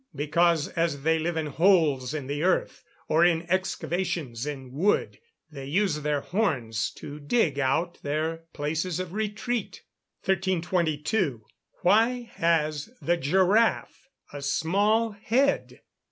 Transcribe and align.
_Because, 0.15 0.67
as 0.69 1.03
they 1.03 1.19
live 1.19 1.37
in 1.37 1.45
holes 1.45 2.15
in 2.15 2.25
the 2.25 2.41
earth, 2.41 2.83
or 3.07 3.23
in 3.23 3.43
excavations 3.51 4.47
in 4.47 4.71
wood, 4.71 5.19
they 5.51 5.65
use 5.67 6.01
their 6.01 6.21
horns 6.21 6.89
to 6.95 7.19
dig 7.19 7.59
out 7.59 7.99
their 8.01 8.45
places 8.51 8.99
of 8.99 9.13
retreat. 9.13 9.83
1322. 10.23 11.43
_Why 11.85 12.27
has 12.29 12.89
the 12.99 13.15
giraffe 13.15 14.09
a 14.33 14.41
small 14.41 15.11
head? 15.11 15.81